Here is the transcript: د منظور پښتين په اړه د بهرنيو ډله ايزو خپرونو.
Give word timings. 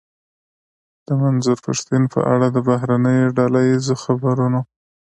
د 1.07 1.07
منظور 1.21 1.57
پښتين 1.67 2.03
په 2.13 2.19
اړه 2.33 2.47
د 2.51 2.57
بهرنيو 2.69 3.33
ډله 3.37 3.59
ايزو 3.69 3.93
خپرونو. 4.03 4.61